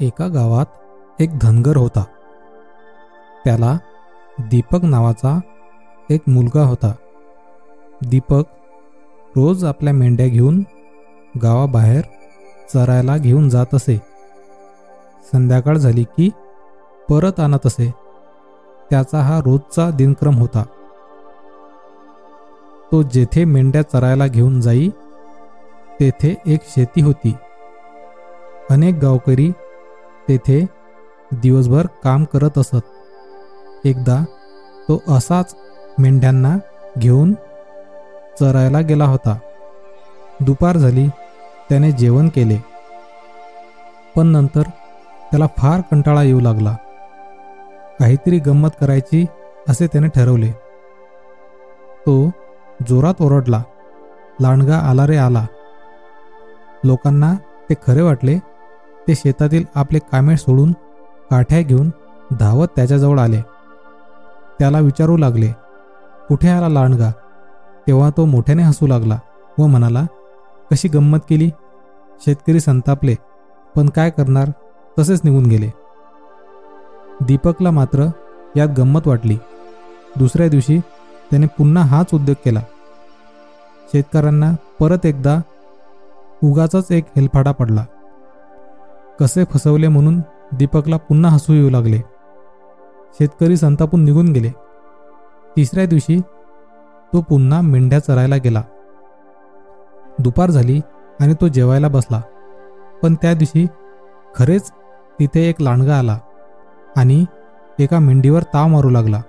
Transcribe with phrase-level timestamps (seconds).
[0.00, 0.66] एका गावात
[1.20, 2.04] एक धनगर होता.
[3.44, 3.78] त्याला
[4.38, 5.40] दीपक नावाचा
[6.10, 6.92] एक मुलगा होता.
[8.06, 8.42] दीपक
[9.36, 10.62] रोज आपल्या मेंढ्या घेऊन
[11.42, 12.00] गावाबाहेर
[12.74, 14.02] चरायला घेऊन जात असे.
[15.32, 16.30] संध्याकाळ झाली की
[17.10, 17.94] परत आणत असे.
[18.90, 20.62] त्याचा हा रोजचा दिनक्रम होता.
[22.92, 24.88] तो जेथे मेंढ्या चरायला घेऊन जाई
[26.00, 27.34] तेथे एक शेती होती.
[28.70, 29.52] अनेक गावकरी
[30.28, 30.66] तेथे
[31.32, 32.80] दिवसभर काम करत असत.
[33.84, 34.24] एकदा
[34.88, 35.56] तो असाच
[35.98, 36.56] मेंढ्यांना
[36.98, 37.34] घेऊन
[38.40, 39.38] चरायला गेला होता.
[40.40, 41.08] दुपार झाली
[41.68, 42.58] त्याने जेवण केले.
[44.16, 44.62] पण नंतर
[45.30, 46.76] त्याला फार कंटाळा येऊ लागला.
[47.98, 49.26] काहीतरी गंमत करायची
[49.68, 50.50] असे त्याने ठरवले.
[52.06, 52.30] तो
[52.88, 53.62] जोरात ओरडला.
[54.40, 55.46] लांडगा आला रे आला.
[56.84, 57.34] लोकांना
[57.70, 58.38] ते खरे वाटले
[59.08, 60.72] ते शेतातील आपले कामे सोडून
[61.30, 61.90] काठ्या घेऊन
[62.40, 63.40] धावत त्याच्याजवळ आले.
[64.58, 65.52] त्याला विचारू लागले
[66.28, 67.10] कुठे आला लांडगा?
[67.86, 69.18] तेव्हा तो मोठ्याने हसू लागला
[69.58, 70.06] व म्हणाला
[70.72, 71.50] कशी गंमत केली?
[72.20, 73.14] शेतकरी संतापले
[73.76, 74.50] पण काय करणार?
[74.98, 75.70] तसेच निघून गेले.
[77.20, 78.06] दीपकला मात्र
[78.56, 79.38] यात गंमत वाटली.
[80.16, 80.80] दुसऱ्या दिवशी
[81.30, 82.60] त्याने पुन्हा हाच उद्योग केला.
[83.92, 85.38] शेतकऱ्यांना परत एकदा
[86.44, 87.84] उगाचाच एक हेलफाडा पडला.
[89.20, 90.20] कसे फसवले म्हणून
[90.52, 91.98] दीपकला पुन्हा हसू येऊ लागले.
[93.14, 94.50] शेतकरी संतापून निघून गेले.
[95.56, 96.20] तिसऱ्या दिवशी
[97.12, 98.62] तो पुन्हा मेंढ्या चरायला गेला.
[100.18, 100.80] दुपार झाली
[101.20, 102.20] आणि तो जेवायला बसला.
[103.02, 103.66] पण त्या दिवशी
[104.34, 104.70] खरेच
[105.18, 106.18] तिथे एक लांडगा आला
[106.96, 107.24] आणि
[107.78, 109.22] एका मेंढीवर ताव मारू लागला.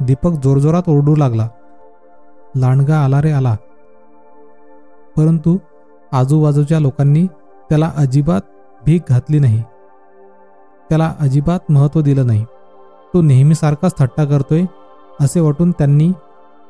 [0.00, 1.48] दीपक जोरजोरात ओरडू लागला.
[2.56, 3.56] लांडगा आला रे आला.
[5.16, 5.58] परंतु
[6.12, 7.26] आजूबाजूच्या लोकांनी
[7.68, 8.40] त्याला अजिबात
[8.86, 9.62] भीक घातली नाही.
[10.88, 12.44] त्याला अजिबात महत्त्व दिलं नाही.
[13.14, 14.62] तो नेहमीसारखाच थट्टा करतोय
[15.20, 16.12] असे वाटून त्यांनी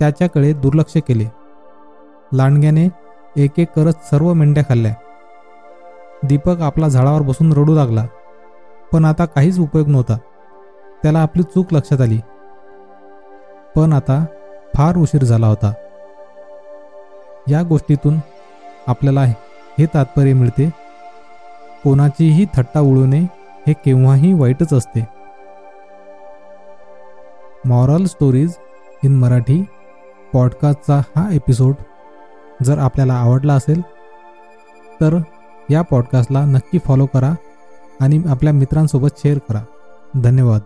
[0.00, 1.24] त्याच्याकडे दुर्लक्ष केले.
[2.32, 2.88] लांडग्याने
[3.36, 4.94] एक एक करत सर्व मेंढ्या खाल्ल्या.
[6.22, 8.06] दीपक आपला झाडावर बसून रडू लागला
[8.92, 10.16] पण आता काहीच उपयोग नव्हता.
[11.02, 12.18] त्याला आपली चूक लक्षात आली.
[13.76, 14.24] पण आता
[14.76, 15.72] फार उशीर झाला होता.
[17.48, 18.18] या गोष्टीतून
[18.86, 20.81] आपल्याला हे तात्पर्य मिळते
[21.84, 23.20] कोणाचीही थट्टा उडवणे
[23.66, 25.08] हे केव्हाही वाईटच असते.
[27.64, 28.54] मॉरल स्टोरीज
[29.04, 29.64] इन मराठी
[30.32, 31.74] पॉडकास्टचा हा एपिसोड
[32.64, 33.80] जर आपल्याला आवडला असेल
[35.00, 35.18] तर
[35.70, 37.32] या पॉडकास्टला नक्की फॉलो करा
[38.00, 39.62] आणि आपल्या मित्रांसोबत शेअर करा.
[40.22, 40.60] धन्यवाद.